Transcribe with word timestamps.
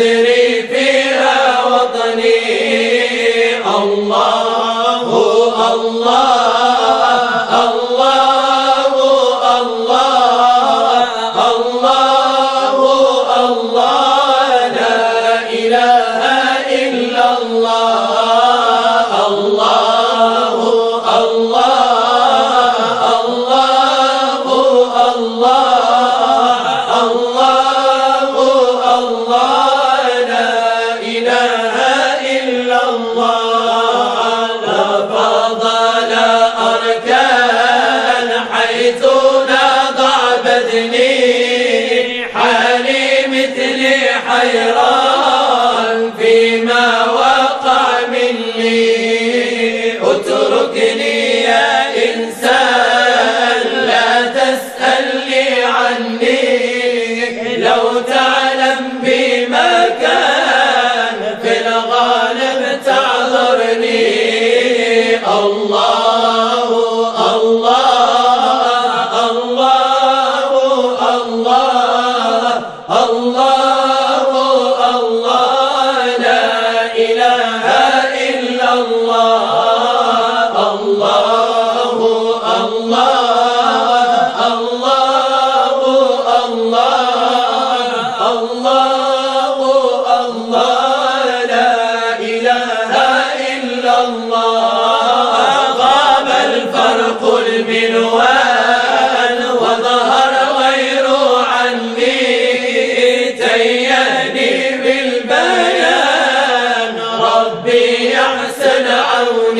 Padre 0.00 0.29
inside. 52.20 52.59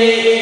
Amen. 0.00 0.39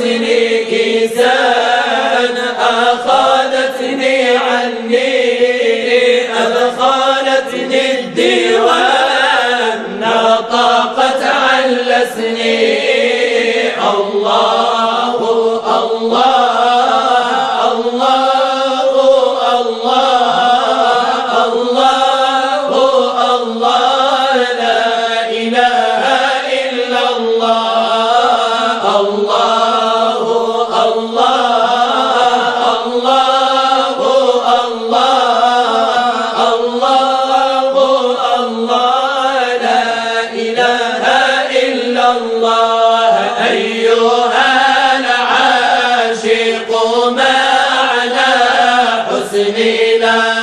كيسان 0.00 0.59
لا 49.49 50.40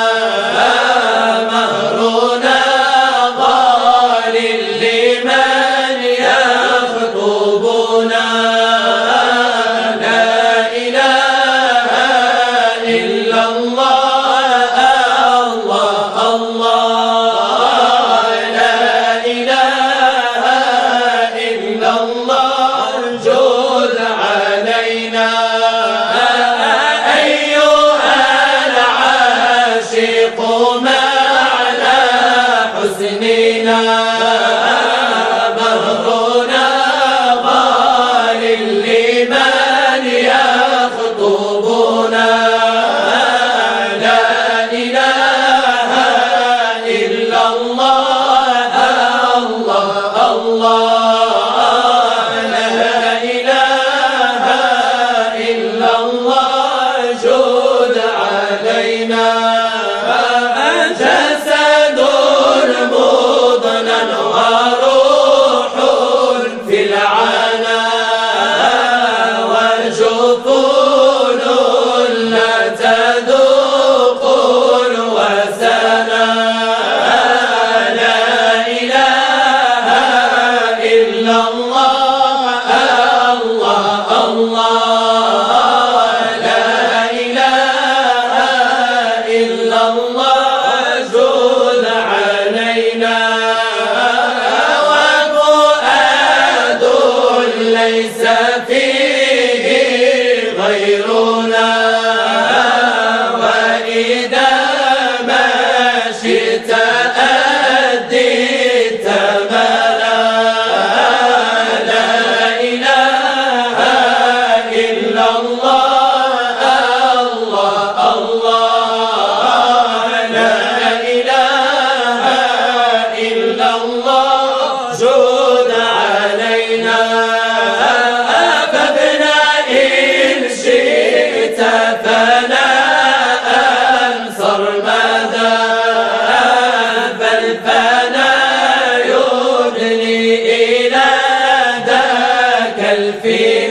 ندي 143.17 143.67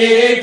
Ye 0.00 0.40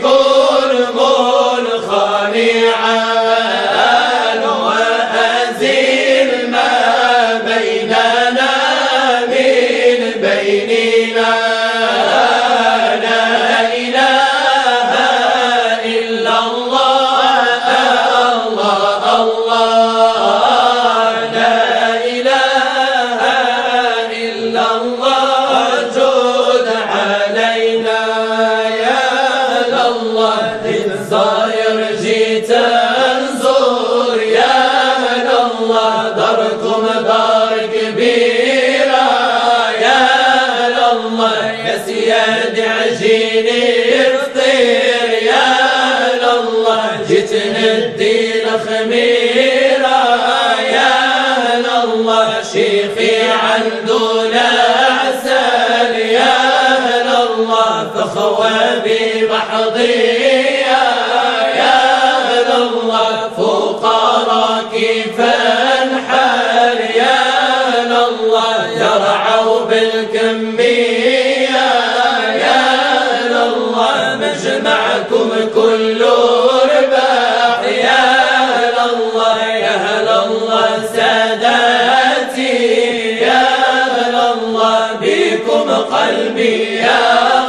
الله 58.08 58.16
فخوى 58.16 58.82
بمحضي 58.86 59.94
يا 60.68 61.76
أهل 61.94 62.52
الله 62.62 63.30
فقراء 63.38 64.64
كيف 64.72 65.20
انحل 65.20 66.78
يا 66.96 67.18
أهل 67.68 67.92
الله 67.92 68.68
يرعوا 68.68 69.60
بالكمية 69.66 70.68
يا 72.36 72.64
أهل 72.96 73.34
الله 73.34 74.20
مجمعكم 74.22 75.30
كله 75.56 76.48
قلبي 86.08 86.76
يا 86.76 87.47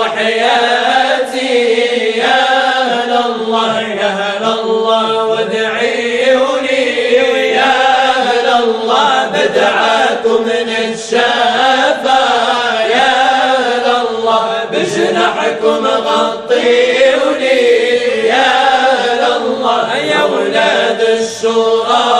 وحياتي 0.00 1.52
يا 2.18 2.42
أهل 2.80 3.12
الله 3.26 3.80
يا 3.80 4.06
أهل 4.06 4.44
الله 4.60 5.24
وادعيوني 5.24 6.84
يا 7.54 7.74
أهل 8.20 8.46
الله 8.64 9.30
بدعاكم 9.34 10.42
من 10.42 10.68
الشافا 10.84 12.24
يا 12.96 13.12
أهل 13.56 13.86
الله 14.08 14.46
بجنحكم 14.72 15.86
غطيوني 15.86 17.60
يا 18.26 18.50
أهل 18.92 19.22
الله 19.36 19.96
يا 19.96 20.22
ولاد 20.24 21.00
الشورى. 21.00 22.19